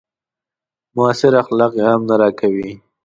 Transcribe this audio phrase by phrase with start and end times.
[0.95, 2.71] معاصر اخلاق يې هم نه راکوي.